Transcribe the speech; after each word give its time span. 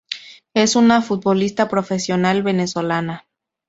Es 0.55 0.75
una 0.75 1.03
futbolista 1.03 1.69
Profesional 1.69 2.41
venezolana. 2.41 3.27